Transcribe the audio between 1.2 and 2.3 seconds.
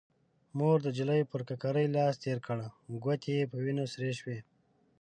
پر ککرۍ لاس